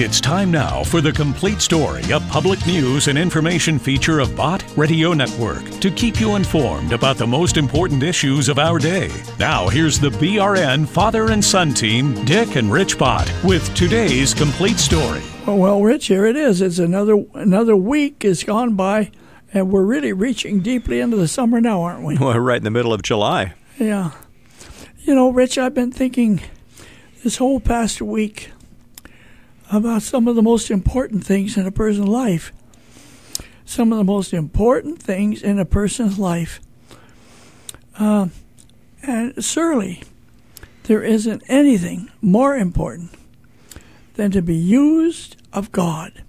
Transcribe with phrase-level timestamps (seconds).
[0.00, 4.64] It's time now for the complete story, a public news and information feature of Bott
[4.76, 9.10] Radio Network to keep you informed about the most important issues of our day.
[9.40, 14.78] Now, here's the BRN father and son team, Dick and Rich Bott, with today's complete
[14.78, 15.20] story.
[15.48, 16.62] Oh, well, Rich, here it is.
[16.62, 19.10] It's another another week has gone by,
[19.52, 22.16] and we're really reaching deeply into the summer now, aren't we?
[22.20, 23.54] Well, right in the middle of July.
[23.78, 24.12] Yeah.
[25.00, 26.40] You know, Rich, I've been thinking
[27.24, 28.52] this whole past week
[29.70, 32.52] about some of the most important things in a person's life.
[33.64, 36.60] Some of the most important things in a person's life.
[37.98, 38.28] Uh,
[39.02, 40.02] and surely
[40.84, 43.10] there isn't anything more important
[44.14, 46.24] than to be used of God.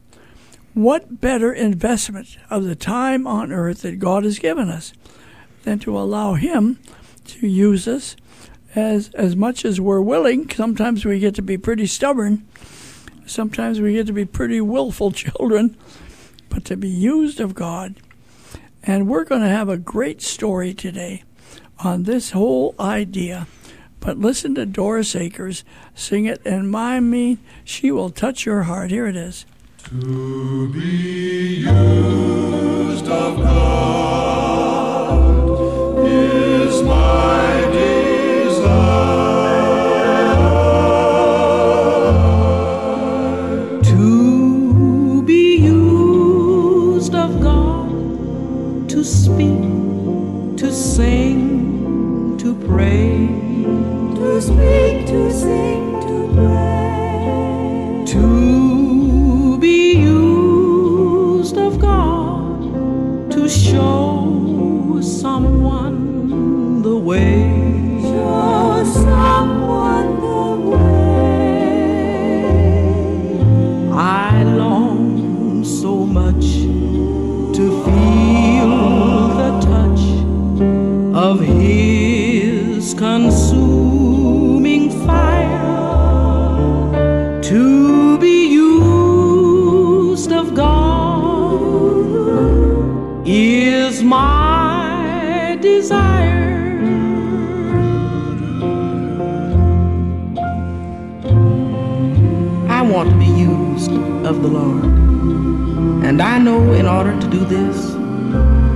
[0.73, 4.93] What better investment of the time on earth that God has given us
[5.63, 6.79] than to allow Him
[7.25, 8.15] to use us
[8.75, 10.49] as as much as we're willing?
[10.49, 12.45] Sometimes we get to be pretty stubborn
[13.29, 15.77] Sometimes we get to be pretty willful children,
[16.49, 17.95] but to be used of God.
[18.81, 21.23] And we're going to have a great story today
[21.77, 23.45] on this whole idea.
[23.99, 25.63] But listen to Doris Akers
[25.93, 28.89] sing it, and my me, she will touch your heart.
[28.89, 29.45] Here it is.
[29.89, 34.39] To be used of God
[36.07, 37.69] is my
[54.41, 58.03] speak, to sing, to pray.
[58.13, 67.58] To be used of God to show someone the way.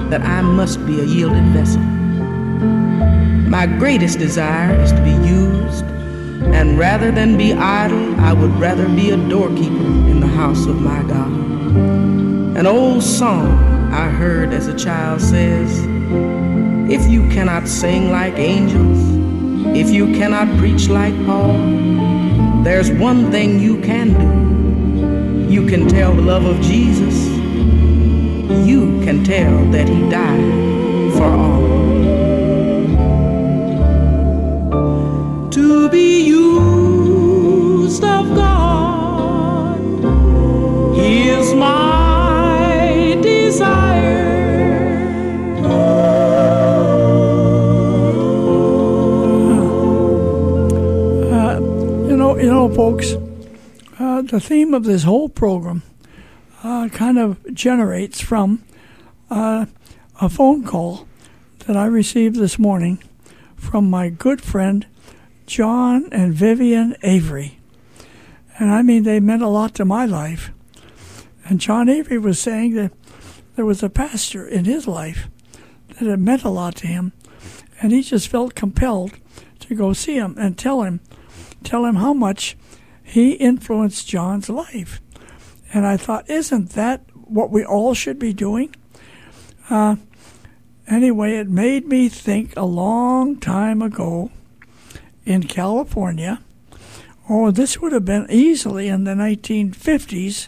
[0.10, 1.82] That I must be a yielded vessel.
[3.50, 5.86] My greatest desire is to be used,
[6.54, 10.82] and rather than be idle, I would rather be a doorkeeper in the house of
[10.82, 11.32] my God.
[12.58, 13.48] An old song
[13.92, 15.80] I heard as a child says,
[16.92, 19.00] If you cannot sing like angels,
[19.76, 21.58] if you cannot preach like Paul,
[22.64, 24.53] there's one thing you can do.
[25.54, 27.28] You can tell the love of Jesus
[28.68, 31.62] you can tell that he died for all.
[35.52, 39.80] To be used of God
[40.98, 44.24] is my desire.
[51.32, 51.60] Uh,
[52.10, 53.23] you know, you know, folks.
[54.14, 55.82] Uh, the theme of this whole program
[56.62, 58.64] uh, kind of generates from
[59.32, 59.66] uh,
[60.22, 61.08] a phone call
[61.66, 63.04] that I received this morning
[63.56, 64.86] from my good friend
[65.48, 67.58] John and Vivian Avery.
[68.60, 70.52] And I mean, they meant a lot to my life.
[71.46, 72.92] And John Avery was saying that
[73.56, 75.28] there was a pastor in his life
[75.88, 77.14] that had meant a lot to him.
[77.82, 79.14] And he just felt compelled
[79.62, 81.00] to go see him and tell him,
[81.64, 82.56] tell him how much
[83.14, 85.00] he influenced John's life.
[85.72, 88.76] And I thought, isn't that what we all should be doing?
[89.70, 89.98] Uh,
[90.88, 94.32] anyway, it made me think a long time ago
[95.26, 96.42] in California.
[97.30, 100.48] Oh, this would have been easily in the 1950s,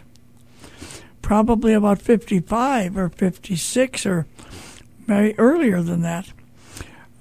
[1.22, 4.26] probably about 55 or 56 or
[5.06, 6.34] maybe earlier than that.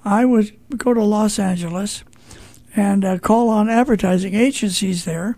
[0.03, 2.03] I would go to Los Angeles
[2.75, 5.37] and uh, call on advertising agencies there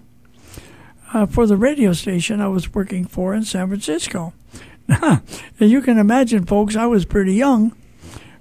[1.13, 4.33] uh, for the radio station I was working for in San Francisco.
[5.57, 7.75] you can imagine, folks, I was pretty young,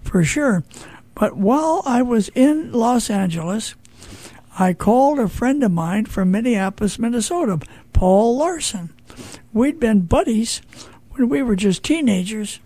[0.02, 0.64] for sure.
[1.14, 3.74] But while I was in Los Angeles,
[4.58, 7.58] I called a friend of mine from Minneapolis, Minnesota,
[7.92, 8.92] Paul Larson.
[9.52, 10.60] We'd been buddies
[11.12, 12.60] when we were just teenagers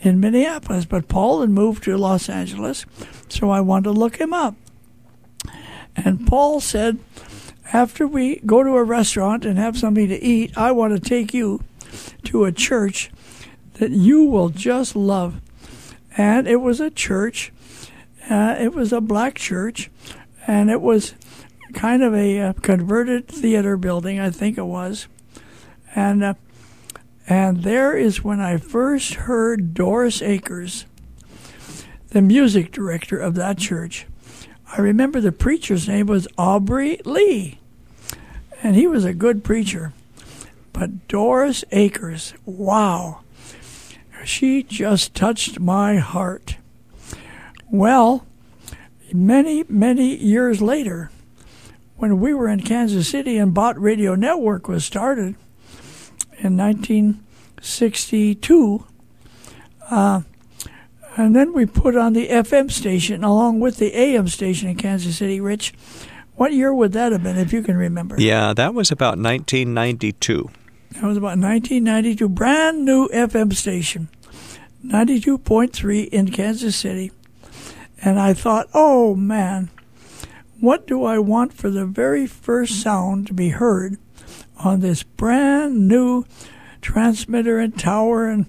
[0.00, 2.86] in Minneapolis, but Paul had moved to Los Angeles,
[3.28, 4.54] so I wanted to look him up.
[5.96, 6.98] And Paul said,
[7.72, 11.34] after we go to a restaurant and have something to eat, I want to take
[11.34, 11.62] you
[12.24, 13.10] to a church
[13.74, 15.40] that you will just love.
[16.16, 17.52] And it was a church.
[18.28, 19.90] Uh, it was a black church,
[20.46, 21.14] and it was
[21.72, 25.06] kind of a uh, converted theater building, I think it was.
[25.94, 26.34] And uh,
[27.28, 30.86] and there is when I first heard Doris Akers,
[32.08, 34.06] the music director of that church.
[34.76, 37.58] I remember the preacher's name was Aubrey Lee,
[38.62, 39.92] and he was a good preacher.
[40.72, 43.20] But Doris Akers, wow,
[44.24, 46.56] she just touched my heart.
[47.70, 48.26] Well,
[49.12, 51.10] many, many years later,
[51.96, 55.34] when we were in Kansas City and Bott Radio Network was started
[56.38, 58.84] in 1962,
[59.90, 60.20] uh,
[61.18, 65.18] and then we put on the FM station along with the AM station in Kansas
[65.18, 65.40] City.
[65.40, 65.74] Rich,
[66.36, 68.14] what year would that have been, if you can remember?
[68.18, 70.48] Yeah, that was about 1992.
[70.92, 72.28] That was about 1992.
[72.28, 74.08] Brand new FM station,
[74.86, 77.10] 92.3 in Kansas City.
[78.00, 79.70] And I thought, oh man,
[80.60, 83.98] what do I want for the very first sound to be heard
[84.58, 86.24] on this brand new
[86.80, 88.46] transmitter and tower and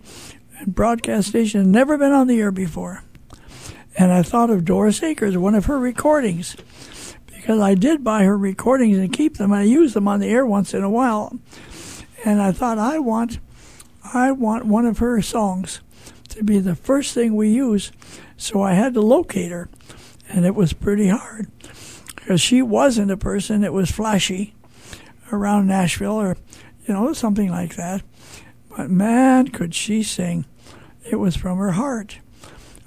[0.68, 3.04] broadcast station had never been on the air before.
[3.98, 6.56] And I thought of Doris Akers, one of her recordings,
[7.28, 9.52] because I did buy her recordings and keep them.
[9.52, 11.38] I use them on the air once in a while.
[12.24, 13.40] And I thought I want,
[14.14, 15.82] I want one of her songs
[16.30, 17.92] to be the first thing we use.
[18.38, 19.70] So I had to locate her,
[20.30, 21.48] and it was pretty hard
[22.16, 24.54] because she wasn't a person that was flashy
[25.32, 26.38] around Nashville or,
[26.88, 28.02] you know, something like that.
[28.76, 30.46] But man, could she sing!
[31.10, 32.20] It was from her heart.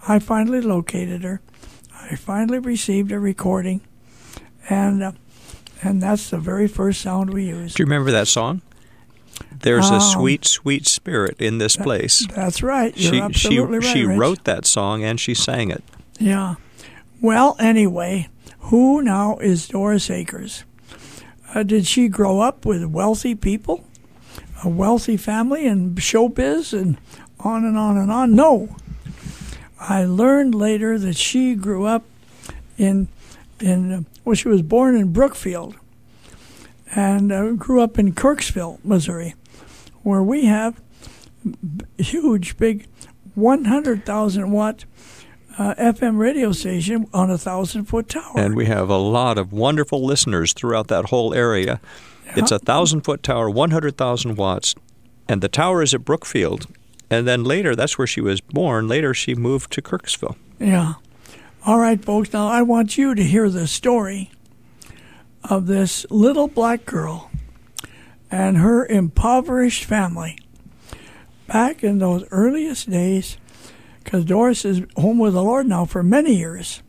[0.08, 1.40] I finally located her.
[2.11, 3.81] I finally received a recording,
[4.69, 5.12] and uh,
[5.82, 7.76] and that's the very first sound we used.
[7.76, 8.62] Do you remember that song?
[9.61, 12.26] There's a Um, sweet, sweet spirit in this place.
[12.34, 12.96] That's right.
[12.96, 13.93] You're she absolutely she right.
[13.93, 14.19] she Rich.
[14.19, 15.82] wrote that song and she sang it.
[16.19, 16.56] Yeah.
[17.20, 18.29] Well, anyway,
[18.70, 20.64] who now is Doris Akers?
[21.55, 23.84] Uh, did she grow up with wealthy people,
[24.64, 26.98] a wealthy family, and showbiz, and
[27.40, 28.34] on and on and on?
[28.34, 28.76] No.
[29.80, 32.04] I learned later that she grew up
[32.78, 33.08] in
[33.60, 35.76] in uh, well, she was born in Brookfield,
[36.94, 39.34] and uh, grew up in Kirksville, Missouri,
[40.02, 40.80] where we have
[41.98, 42.86] huge, big,
[43.34, 44.84] 100,000 watt
[45.58, 48.32] uh, FM radio station on a thousand foot tower.
[48.36, 51.80] And we have a lot of wonderful listeners throughout that whole area.
[52.37, 54.75] It's a thousand foot tower, 100,000 watts,
[55.29, 56.67] and the tower is at Brookfield.
[57.11, 58.88] And then later, that's where she was born.
[58.88, 60.37] Later, she moved to Kirksville.
[60.58, 60.94] Yeah.
[61.67, 62.32] All right, folks.
[62.32, 64.31] Now I want you to hear the story
[65.44, 67.31] of this little black girl
[68.31, 70.38] and her impoverished family
[71.46, 73.37] back in those earliest days,
[74.02, 76.82] because Doris is home with the Lord now for many years.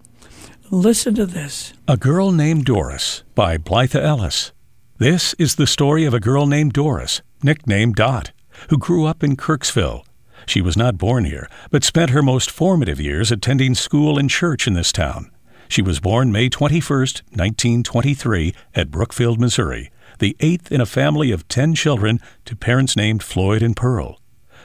[0.72, 1.74] Listen to this.
[1.88, 4.54] A Girl Named Doris by Blytha Ellis.
[5.04, 8.32] This is the story of a girl named Doris, nicknamed Dot,
[8.70, 10.06] who grew up in Kirksville.
[10.46, 14.66] She was not born here, but spent her most formative years attending school and church
[14.66, 15.30] in this town.
[15.68, 21.50] She was born May 21, 1923, at Brookfield, Missouri, the eighth in a family of
[21.50, 24.22] ten children to parents named Floyd and Pearl.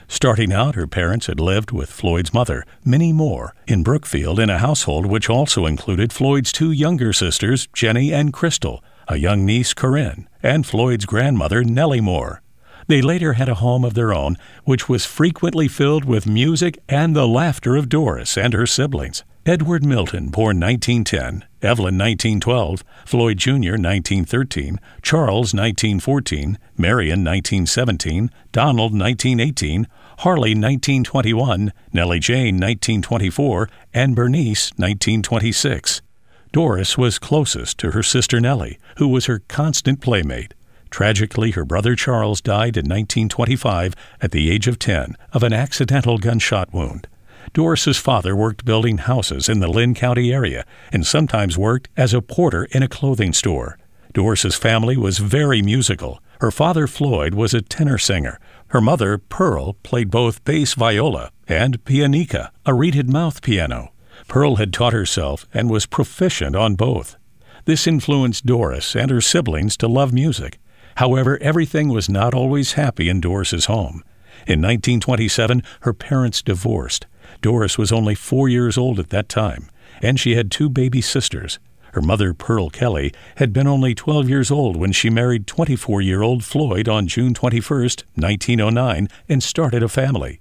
[0.06, 4.58] Starting out, her parents had lived with Floyd's mother, Minnie Moore, in Brookfield in a
[4.58, 10.28] household which also included Floyd's two younger sisters, Jenny and Crystal, a young niece, Corinne,
[10.42, 12.42] and Floyd's grandmother, Nellie Moore.
[12.88, 17.14] They later had a home of their own, which was frequently filled with music and
[17.14, 19.24] the laughter of Doris and her siblings.
[19.44, 23.76] Edward Milton, born 1910, Evelyn 1912, Floyd Jr.
[23.76, 29.86] 1913, Charles 1914, Marion 1917, Donald 1918,
[30.18, 36.02] Harley 1921, Nellie Jane 1924, and Bernice 1926.
[36.52, 40.54] Doris was closest to her sister Nellie, who was her constant playmate.
[40.90, 46.16] Tragically, her brother Charles died in 1925 at the age of 10 of an accidental
[46.16, 47.06] gunshot wound.
[47.52, 52.22] Doris's father worked building houses in the Linn County area and sometimes worked as a
[52.22, 53.78] porter in a clothing store.
[54.12, 56.20] Doris's family was very musical.
[56.40, 58.40] Her father Floyd was a tenor singer.
[58.68, 63.92] Her mother Pearl played both bass viola and pianica, a reeded mouth piano.
[64.28, 67.16] Pearl had taught herself and was proficient on both.
[67.64, 70.58] This influenced Doris and her siblings to love music.
[70.97, 74.04] However, everything was not always happy in Doris's home.
[74.47, 77.06] In 1927, her parents divorced.
[77.40, 79.70] Doris was only four years old at that time,
[80.02, 81.58] and she had two baby sisters.
[81.92, 86.00] Her Her mother, Pearl Kelly, had been only 12 years old when she married 24
[86.00, 87.80] year old Floyd on June 21,
[88.14, 90.40] 1909, and started a family.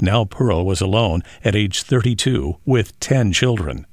[0.00, 3.86] Now Pearl was alone at age 32 with 10 children.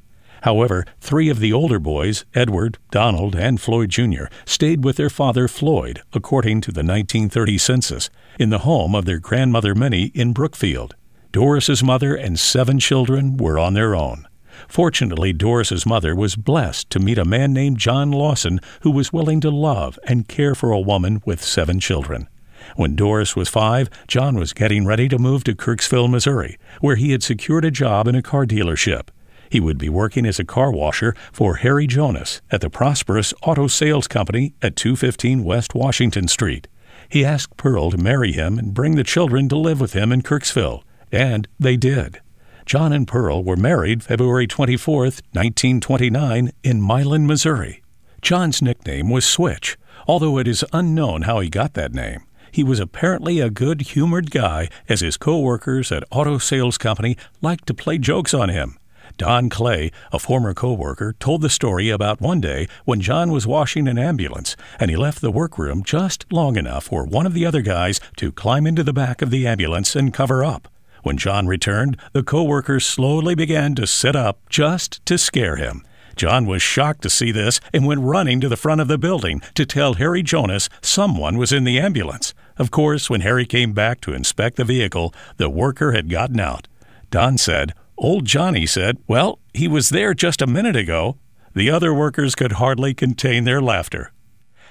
[0.44, 5.48] However, three of the older boys, Edward, Donald, and Floyd Jr., stayed with their father
[5.48, 10.96] Floyd, according to the 1930 census, in the home of their grandmother Minnie in Brookfield.
[11.32, 14.28] Doris's mother and seven children were on their own.
[14.68, 19.40] Fortunately, Doris's mother was blessed to meet a man named John Lawson who was willing
[19.42, 22.28] to love and care for a woman with seven children.
[22.76, 27.12] When Doris was five, John was getting ready to move to Kirksville, Missouri, where he
[27.12, 29.10] had secured a job in a car dealership.
[29.50, 33.68] He would be working as a car washer for Harry Jonas at the prosperous auto
[33.68, 36.68] sales company at 215 West Washington Street.
[37.10, 40.22] He asked Pearl to marry him and bring the children to live with him in
[40.22, 42.22] Kirksville, and they did.
[42.66, 47.84] John and Pearl were married February 24, 1929, in Milan, Missouri.
[48.22, 49.78] John's nickname was Switch,
[50.08, 52.24] although it is unknown how he got that name.
[52.52, 57.18] He was apparently a good humored guy, as his co workers at Auto Sales Company
[57.42, 58.78] liked to play jokes on him.
[59.18, 63.88] Don Clay, a former coworker, told the story about one day when John was washing
[63.88, 67.62] an ambulance and he left the workroom just long enough for one of the other
[67.62, 70.68] guys to climb into the back of the ambulance and cover up.
[71.04, 75.84] When John returned, the coworkers slowly began to sit up just to scare him.
[76.16, 79.42] John was shocked to see this and went running to the front of the building
[79.56, 82.34] to tell Harry Jonas someone was in the ambulance.
[82.58, 86.68] Of course, when Harry came back to inspect the vehicle, the worker had gotten out.
[87.10, 91.18] Don said, Old Johnny said, Well, he was there just a minute ago.
[91.54, 94.12] The other workers could hardly contain their laughter.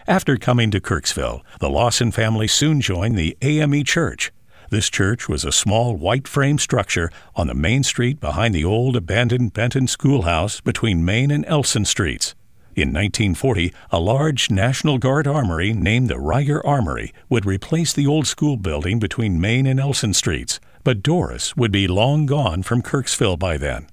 [0.07, 4.33] After coming to Kirksville, the Lawson family soon joined the AME Church.
[4.71, 8.97] This church was a small white frame structure on the main street behind the old
[8.97, 12.35] abandoned Benton schoolhouse between Main and Elson Streets.
[12.77, 18.27] In 1940, a large National Guard armory named the Rieger Armory would replace the old
[18.27, 23.39] school building between Main and Elson Streets but Doris would be long gone from Kirksville
[23.39, 23.87] by then.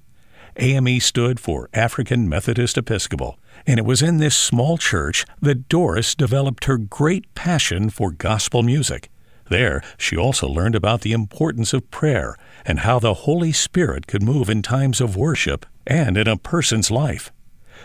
[0.56, 6.14] AME stood for African Methodist Episcopal, and it was in this small church that Doris
[6.14, 9.08] developed her great passion for gospel music.
[9.50, 14.22] There, she also learned about the importance of prayer and how the Holy Spirit could
[14.22, 17.30] move in times of worship and in a person's life.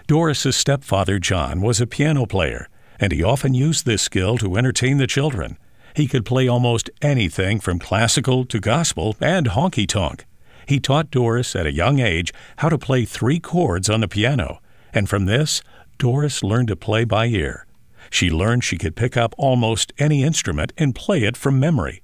[0.05, 2.67] Doris's stepfather, John, was a piano player,
[2.99, 5.57] and he often used this skill to entertain the children.
[5.95, 10.25] He could play almost anything from classical to gospel and honky tonk.
[10.67, 14.59] He taught Doris at a young age how to play three chords on the piano,
[14.93, 15.61] and from this,
[15.97, 17.65] Doris learned to play by ear.
[18.09, 22.01] She learned she could pick up almost any instrument and play it from memory.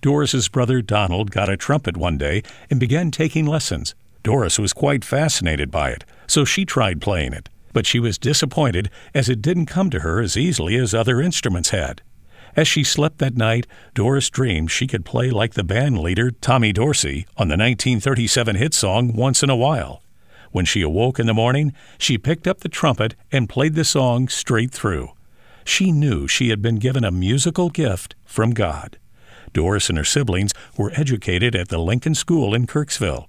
[0.00, 3.94] Doris's brother Donald got a trumpet one day and began taking lessons.
[4.22, 8.90] Doris was quite fascinated by it, so she tried playing it, but she was disappointed
[9.14, 12.02] as it didn't come to her as easily as other instruments had.
[12.56, 16.72] As she slept that night, Doris dreamed she could play like the band leader Tommy
[16.72, 20.02] Dorsey on the 1937 hit song Once in a While.
[20.50, 24.28] When she awoke in the morning, she picked up the trumpet and played the song
[24.28, 25.10] straight through.
[25.64, 28.98] She knew she had been given a musical gift from God.
[29.52, 33.26] Doris and her siblings were educated at the Lincoln School in Kirksville.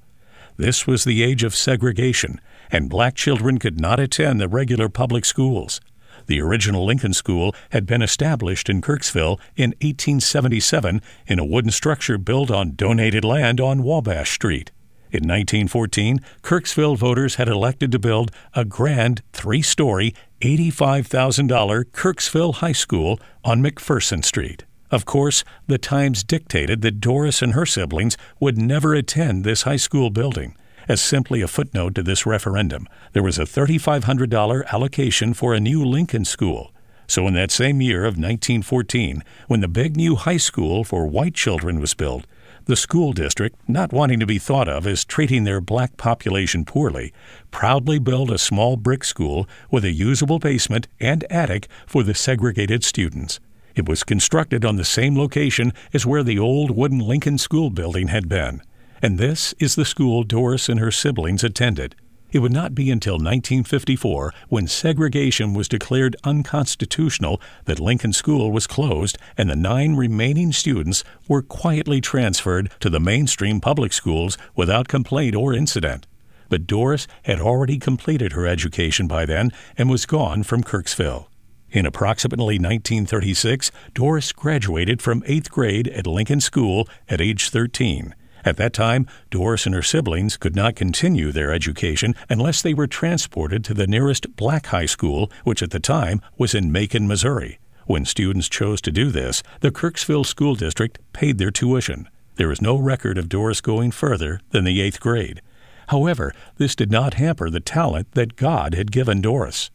[0.58, 2.42] This was the age of segregation,
[2.72, 5.82] and black children could not attend the regular public schools.
[6.28, 12.18] The original Lincoln School had been established in Kirksville in 1877 in a wooden structure
[12.18, 14.72] built on donated land on Wabash Street.
[15.12, 22.74] In 1914, Kirksville voters had elected to build a grand three story, $85,000 Kirksville High
[22.74, 24.66] School on McPherson Street.
[24.92, 29.78] Of course, the Times dictated that Doris and her siblings would never attend this high
[29.78, 30.56] school building.
[30.90, 35.86] As simply a footnote to this referendum, there was a $3,500 allocation for a new
[35.86, 36.72] Lincoln school.
[37.06, 41.36] So, in that same year of 1914, when the big new high school for white
[41.36, 42.26] children was built,
[42.66, 47.14] the school district, not wanting to be thought of as treating their black population poorly,
[47.52, 52.84] proudly built a small brick school with a usable basement and attic for the segregated
[52.84, 53.40] students.
[53.76, 58.08] It was constructed on the same location as where the old wooden Lincoln School building
[58.08, 58.64] had been
[59.02, 61.96] and this is the school Doris and her siblings attended.
[62.32, 68.68] It would not be until 1954, when segregation was declared unconstitutional, that Lincoln School was
[68.68, 74.88] closed and the nine remaining students were quietly transferred to the mainstream public schools without
[74.88, 76.06] complaint or incident.
[76.50, 81.28] But Doris had already completed her education by then and was gone from Kirksville.
[81.72, 88.16] In approximately 1936, Doris graduated from eighth grade at Lincoln School at age 13.
[88.50, 92.88] At that time, Doris and her siblings could not continue their education unless they were
[92.88, 97.60] transported to the nearest black high school, which at the time was in Macon, Missouri.
[97.86, 102.10] When students chose to do this, the Kirksville School District paid their tuition.
[102.38, 105.44] There is no record of Doris going further than the eighth grade.
[105.90, 109.70] However, this did not hamper the talent that God had given Doris.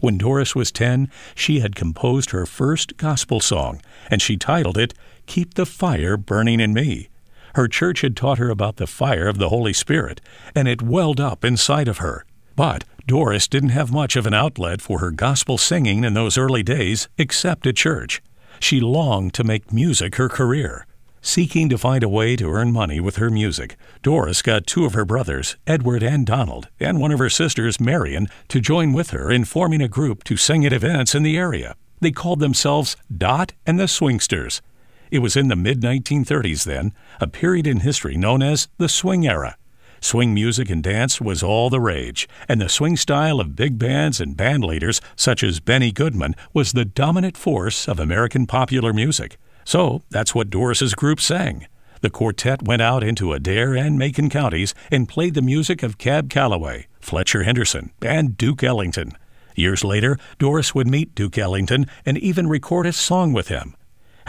[0.00, 4.94] When Doris was 10, she had composed her first gospel song, and she titled it,
[5.26, 7.09] Keep the Fire Burning in Me.
[7.54, 10.20] Her church had taught her about the fire of the Holy Spirit,
[10.54, 12.24] and it welled up inside of her.
[12.56, 16.62] But Doris didn't have much of an outlet for her gospel singing in those early
[16.62, 18.22] days except at church.
[18.60, 20.86] She longed to make music her career.
[21.22, 24.94] Seeking to find a way to earn money with her music, Doris got two of
[24.94, 29.30] her brothers, Edward and Donald, and one of her sisters, Marion, to join with her
[29.30, 31.76] in forming a group to sing at events in the area.
[32.00, 34.62] They called themselves Dot and the Swingsters.
[35.10, 39.26] It was in the mid 1930s then, a period in history known as the Swing
[39.26, 39.56] Era.
[40.00, 44.20] Swing music and dance was all the rage, and the swing style of big bands
[44.20, 49.36] and band leaders such as Benny Goodman was the dominant force of American popular music.
[49.64, 51.66] So that's what Doris's group sang.
[52.00, 56.30] The quartet went out into Adair and Macon counties and played the music of Cab
[56.30, 59.12] Calloway, Fletcher Henderson, and Duke Ellington.
[59.54, 63.74] Years later, Doris would meet Duke Ellington and even record a song with him.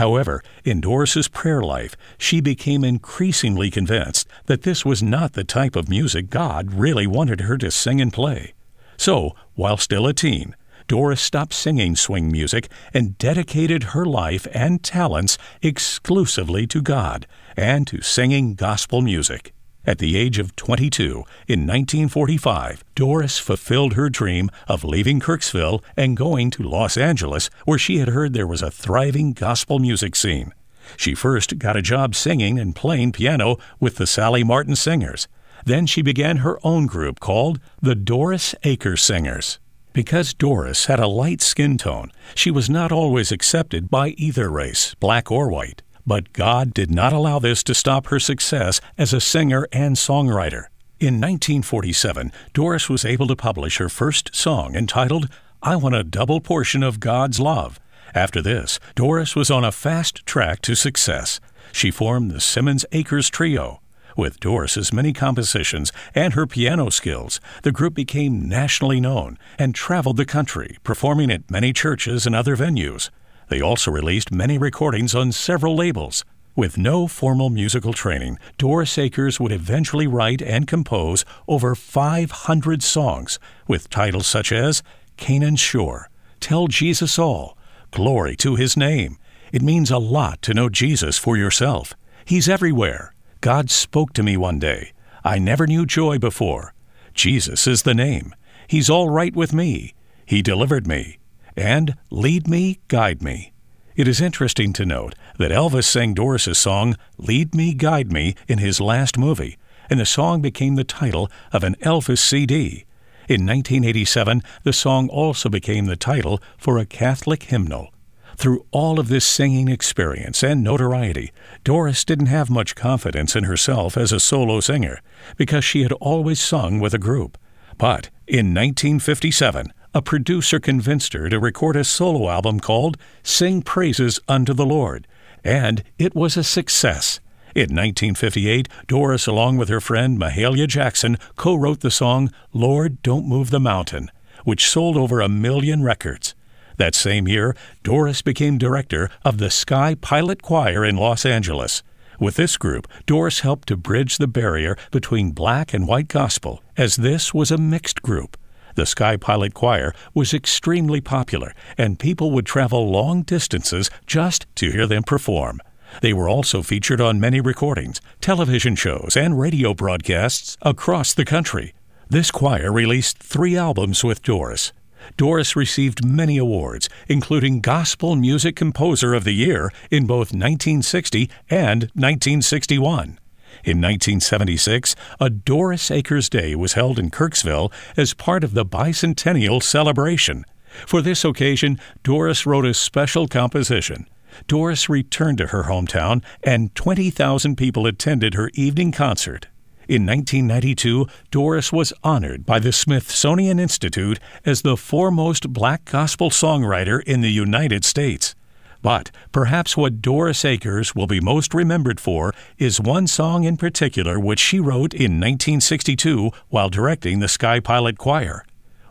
[0.01, 5.75] However, in Doris's prayer life, she became increasingly convinced that this was not the type
[5.75, 8.55] of music God really wanted her to sing and play.
[8.98, 10.55] So, while still a teen,
[10.88, 17.86] Doris stopped singing swing music and dedicated her life and talents exclusively to God and
[17.86, 19.53] to singing gospel music.
[19.85, 26.15] At the age of 22, in 1945, Doris fulfilled her dream of leaving Kirksville and
[26.15, 30.53] going to Los Angeles, where she had heard there was a thriving gospel music scene.
[30.97, 35.27] She first got a job singing and playing piano with the Sallie Martin Singers.
[35.65, 39.59] Then she began her own group called the Doris Akers Singers.
[39.93, 44.95] Because Doris had a light skin tone, she was not always accepted by either race,
[45.00, 45.81] black or white.
[46.05, 50.66] But God did not allow this to stop her success as a singer and songwriter.
[51.00, 55.29] In 1947, Doris was able to publish her first song entitled,
[55.64, 57.79] I Want a Double Portion of God's Love.
[58.14, 61.40] After this, Doris was on a fast track to success.
[61.72, 63.81] She formed the Simmons Akers Trio,
[64.18, 70.18] with Doris's many compositions and her piano skills, the group became nationally known and traveled
[70.18, 73.09] the country, performing at many churches and other venues.
[73.51, 76.24] They also released many recordings on several labels.
[76.55, 83.40] With no formal musical training, Doris Akers would eventually write and compose over 500 songs
[83.68, 84.81] with titles such as
[85.18, 86.09] Canaan's Shore,
[86.40, 87.57] Tell Jesus All,
[87.92, 89.18] Glory to His Name.
[89.51, 91.94] It means a lot to know Jesus for yourself.
[92.24, 93.14] He's everywhere.
[93.42, 94.94] God spoke to me one day.
[95.25, 96.74] I never knew joy before.
[97.14, 98.33] Jesus is the name.
[98.70, 99.94] He's all right with me.
[100.25, 101.18] He delivered me.
[101.55, 103.51] And lead me, guide me.
[103.96, 108.57] It is interesting to note that Elvis sang Doris's song Lead Me, Guide Me in
[108.57, 109.57] his last movie,
[109.90, 112.85] and the song became the title of an Elvis CD.
[113.27, 117.94] In 1987, the song also became the title for a Catholic hymnal.
[118.37, 121.31] Through all of this singing experience and notoriety,
[121.64, 125.01] Doris didn't have much confidence in herself as a solo singer
[125.37, 127.37] because she had always sung with a group.
[127.77, 134.20] But in 1957, a producer convinced her to record a solo album called Sing Praises
[134.27, 135.08] Unto the Lord,
[135.44, 137.20] and it was a success.
[137.54, 143.27] In 1958, Doris, along with her friend Mahalia Jackson, co wrote the song Lord Don't
[143.27, 144.10] Move the Mountain,
[144.46, 146.34] which sold over a million records.
[146.77, 151.84] That same year, Doris became director of the Sky Pilot Choir in Los Angeles.
[152.18, 156.96] With this group, Doris helped to bridge the barrier between black and white gospel, as
[156.96, 158.38] this was a mixed group.
[158.75, 164.72] The Sky Pilot Choir was extremely popular, and people would travel long distances just to
[164.72, 165.62] hear them perform.
[166.01, 171.74] They were also featured on many recordings, television shows, and radio broadcasts across the country.
[172.10, 174.72] This choir released three albums with Doris.
[175.18, 181.84] Doris received many awards, including Gospel Music Composer of the Year in both 1960 and
[181.96, 183.18] 1961.
[183.63, 189.61] In 1976, a Doris Akers Day was held in Kirksville as part of the bicentennial
[189.61, 190.45] celebration.
[190.87, 194.07] For this occasion, Doris wrote a special composition.
[194.47, 199.47] Doris returned to her hometown, and 20,000 people attended her evening concert.
[199.87, 207.03] In 1992, Doris was honored by the Smithsonian Institute as the foremost black gospel songwriter
[207.03, 208.33] in the United States.
[208.81, 214.20] But perhaps what Doris Akers will be most remembered for is one song in particular
[214.20, 218.44] which she wrote in 1962 while directing the Sky Pilot Choir.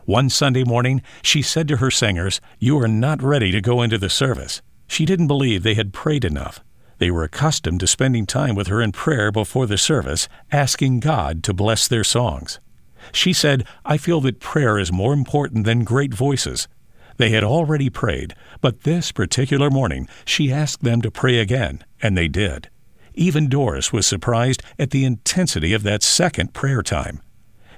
[0.05, 3.97] One Sunday morning, she said to her singers, You are not ready to go into
[3.97, 4.61] the service.
[4.87, 6.61] She didn't believe they had prayed enough.
[6.97, 11.43] They were accustomed to spending time with her in prayer before the service, asking God
[11.43, 12.59] to bless their songs.
[13.11, 16.67] She said, I feel that prayer is more important than great voices.
[17.21, 22.17] They had already prayed, but this particular morning she asked them to pray again, and
[22.17, 22.67] they did.
[23.13, 27.21] Even Doris was surprised at the intensity of that second prayer time.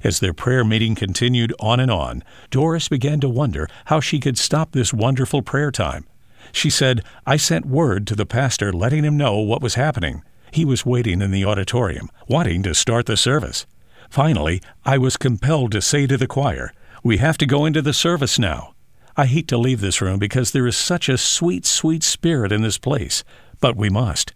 [0.01, 4.37] As their prayer meeting continued on and on, Doris began to wonder how she could
[4.37, 6.05] stop this wonderful prayer time.
[6.53, 10.23] She said, I sent word to the pastor letting him know what was happening.
[10.53, 13.65] He was waiting in the auditorium, wanting to start the service.
[14.09, 16.71] Finally, I was compelled to say to the choir,
[17.03, 18.72] We have to go into the service now.
[19.15, 22.63] I hate to leave this room because there is such a sweet, sweet spirit in
[22.63, 23.23] this place,
[23.59, 24.33] but we must.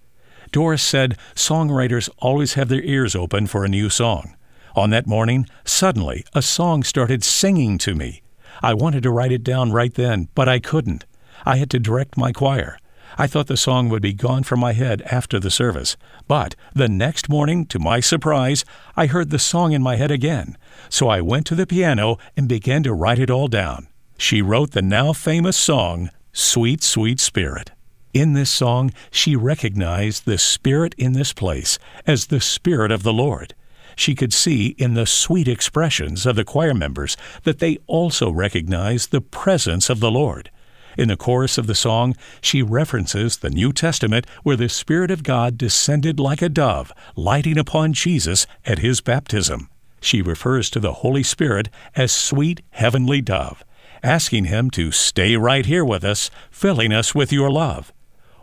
[0.51, 4.35] Doris said songwriters always have their ears open for a new song.
[4.75, 8.21] On that morning, suddenly, a song started singing to me.
[8.61, 11.05] I wanted to write it down right then, but I couldn't.
[11.43, 12.77] I had to direct my choir.
[13.17, 15.97] I thought the song would be gone from my head after the service.
[16.27, 18.63] But the next morning, to my surprise,
[18.95, 20.55] I heard the song in my head again.
[20.87, 23.87] So I went to the piano and began to write it all down
[24.17, 27.71] she wrote the now famous song, Sweet, Sweet Spirit.
[28.13, 31.77] In this song, she recognized the Spirit in this place
[32.08, 33.53] as the Spirit of the Lord.
[33.95, 39.12] She could see in the sweet expressions of the choir members that they also recognized
[39.12, 40.49] the presence of the Lord.
[40.97, 45.23] In the chorus of the song, she references the New Testament where the Spirit of
[45.23, 49.69] God descended like a dove, lighting upon Jesus at his baptism.
[50.01, 53.63] She refers to the Holy Spirit as sweet heavenly dove
[54.07, 57.91] asking Him to stay right here with us, filling us with your love.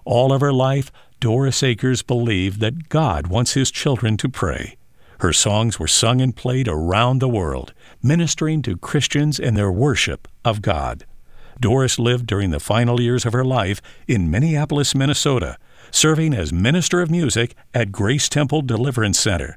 [0.04, 4.76] All of her life, Doris Akers believed that God wants His children to pray.
[5.20, 7.72] Her songs were sung and played around the world,
[8.02, 11.06] ministering to Christians in their worship of God.
[11.58, 15.56] Doris lived during the final years of her life in Minneapolis, Minnesota,
[15.90, 19.56] serving as minister of music at Grace Temple Deliverance Center.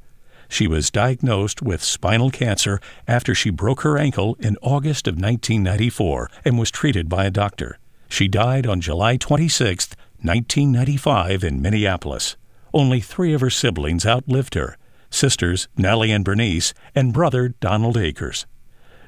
[0.49, 6.29] She was diagnosed with spinal cancer after she broke her ankle in August of 1994
[6.45, 7.77] and was treated by a doctor.
[8.09, 9.89] She died on July 26,
[10.21, 12.37] 1995, in Minneapolis.
[12.73, 14.77] Only three of her siblings outlived her
[15.09, 18.45] sisters Nellie and Bernice, and brother Donald Akers.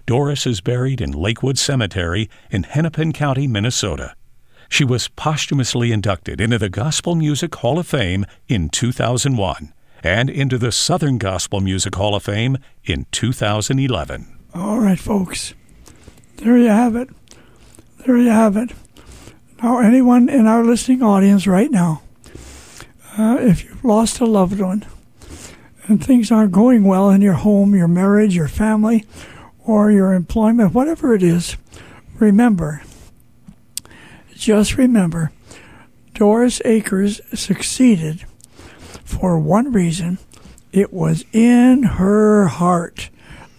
[0.06, 4.16] Doris is buried in Lakewood Cemetery in Hennepin County, Minnesota.
[4.70, 10.58] She was posthumously inducted into the Gospel Music Hall of Fame in 2001 and into
[10.58, 14.28] the Southern Gospel Music Hall of Fame in 2011.
[14.54, 15.54] All right, folks.
[16.38, 17.10] There you have it.
[18.06, 18.72] There you have it.
[19.62, 22.02] Now, anyone in our listening audience right now,
[23.18, 24.86] uh, if you've lost a loved one
[25.88, 29.06] and things aren't going well in your home, your marriage, your family,
[29.66, 31.58] or your employment, whatever it is,
[32.20, 32.84] remember,
[34.34, 35.32] just remember,
[36.14, 38.26] Doris Akers succeeded
[39.10, 40.20] for one reason
[40.72, 43.10] it was in her heart.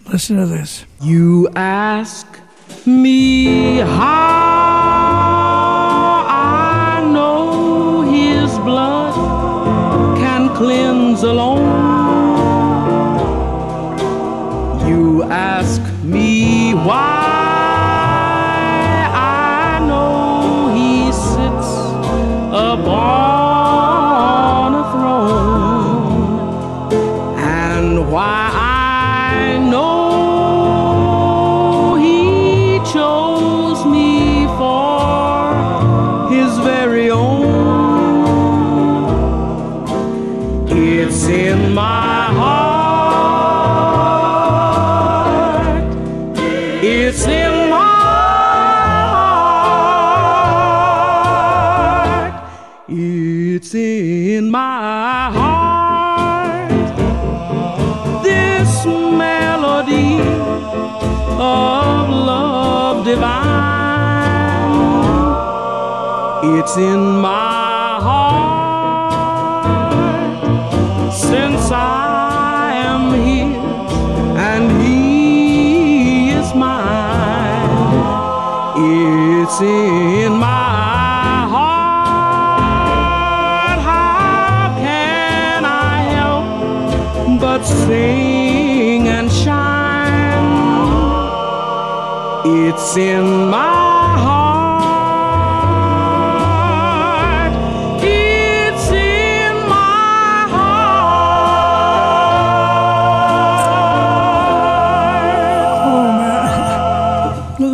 [0.09, 0.85] Listen to this.
[1.01, 2.25] You ask
[2.85, 4.61] me how
[6.29, 9.13] I know his blood
[10.17, 11.90] can cleanse alone.
[66.63, 69.11] It's in my heart
[71.11, 73.57] since I am here
[74.37, 77.67] and he is mine.
[78.77, 82.59] It's in my heart.
[83.81, 86.45] How can I help
[87.41, 90.45] but sing and shine?
[92.45, 93.80] It's in my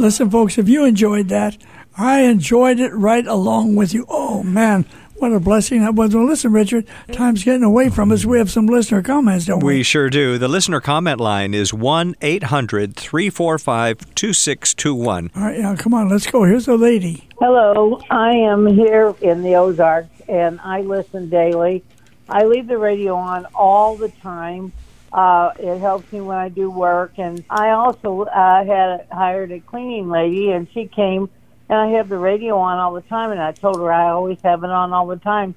[0.08, 1.58] listen, folks, if you enjoyed that,
[1.98, 4.06] I enjoyed it right along with you.
[4.08, 4.86] Oh, man.
[5.18, 6.16] What a blessing that was.
[6.16, 8.24] Well, listen, Richard, time's getting away from us.
[8.24, 9.78] We have some listener comments, don't we?
[9.78, 10.38] We sure do.
[10.38, 15.32] The listener comment line is 1 800 345 2621.
[15.36, 16.46] All right, now, come on, let's go.
[16.46, 17.28] Here's a lady.
[17.38, 21.84] Hello, I am here in the Ozarks and I listen daily.
[22.30, 24.72] I leave the radio on all the time.
[25.12, 29.60] Uh, it helps me when I do work, and I also uh, had hired a
[29.60, 31.30] cleaning lady, and she came,
[31.70, 34.38] and I have the radio on all the time, and I told her I always
[34.44, 35.56] have it on all the time.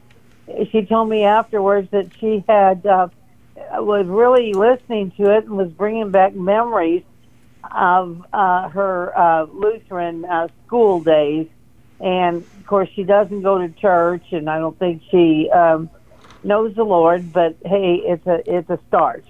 [0.70, 3.08] She told me afterwards that she had uh,
[3.72, 7.02] was really listening to it and was bringing back memories
[7.70, 11.48] of uh, her uh, Lutheran uh, school days,
[12.00, 15.90] and of course she doesn't go to church, and I don't think she um,
[16.42, 17.32] knows the Lord.
[17.32, 19.24] But hey, it's a it's a start.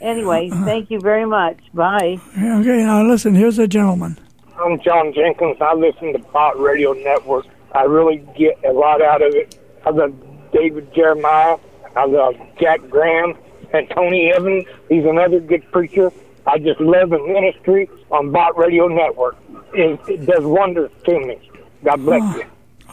[0.00, 1.58] Anyway, thank you very much.
[1.74, 2.18] Bye.
[2.36, 4.18] Okay, now listen, here's a gentleman.
[4.62, 5.58] I'm John Jenkins.
[5.60, 7.46] I listen to Bott Radio Network.
[7.72, 9.58] I really get a lot out of it.
[9.84, 10.14] I love
[10.52, 11.58] David Jeremiah.
[11.94, 13.34] I love Jack Graham
[13.72, 14.64] and Tony Evans.
[14.88, 16.10] He's another good preacher.
[16.46, 19.36] I just love the ministry on Bott Radio Network.
[19.74, 21.50] It, it does wonders to me.
[21.84, 22.44] God bless ah, you.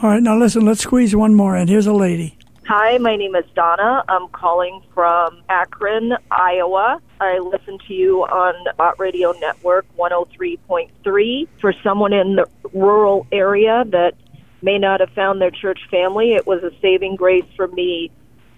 [0.01, 1.67] All right, now listen, let's squeeze one more in.
[1.67, 2.37] Here's a lady.
[2.65, 4.05] Hi, my name is Donna.
[4.07, 7.01] I'm calling from Akron, Iowa.
[7.19, 11.47] I listen to you on Bott Radio Network 103.3.
[11.59, 14.13] For someone in the rural area that
[14.61, 18.11] may not have found their church family, it was a saving grace for me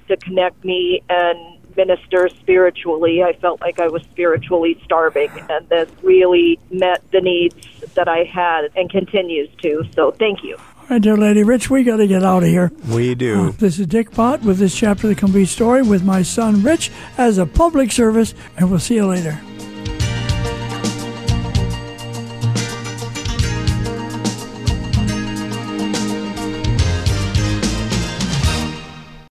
[0.07, 3.23] to connect me and minister spiritually.
[3.23, 7.55] I felt like I was spiritually starving, and this really met the needs
[7.95, 9.83] that I had and continues to.
[9.95, 10.57] So, thank you.
[10.85, 11.41] All right, dear lady.
[11.41, 12.71] Rich, we got to get out of here.
[12.89, 13.47] We do.
[13.47, 16.61] Uh, this is Dick Bott with this chapter of the complete story with my son
[16.61, 19.41] Rich as a public service, and we'll see you later.